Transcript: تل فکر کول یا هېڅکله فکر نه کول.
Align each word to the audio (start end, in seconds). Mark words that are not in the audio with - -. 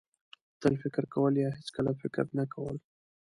تل 0.61 0.73
فکر 0.83 1.03
کول 1.13 1.33
یا 1.43 1.49
هېڅکله 1.57 1.91
فکر 2.01 2.25
نه 2.37 2.45
کول. 2.53 2.75